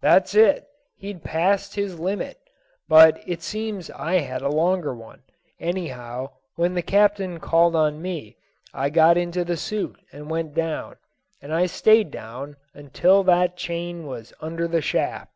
"That's 0.00 0.36
it; 0.36 0.66
he'd 0.94 1.24
passed 1.24 1.74
his 1.74 1.98
limit. 1.98 2.38
But 2.88 3.20
it 3.26 3.42
seems 3.42 3.90
I 3.90 4.20
had 4.20 4.40
a 4.40 4.48
longer 4.48 4.94
one. 4.94 5.22
Anyhow, 5.58 6.30
when 6.54 6.74
the 6.74 6.80
captain 6.80 7.40
called 7.40 7.74
on 7.74 8.00
me, 8.00 8.36
I 8.72 8.88
got 8.88 9.16
into 9.16 9.44
the 9.44 9.56
suit 9.56 9.96
and 10.12 10.30
went 10.30 10.54
down, 10.54 10.94
and 11.42 11.52
I 11.52 11.66
stayed 11.66 12.12
down 12.12 12.54
until 12.72 13.24
that 13.24 13.56
chain 13.56 14.06
was 14.06 14.32
under 14.40 14.68
the 14.68 14.80
shaft. 14.80 15.32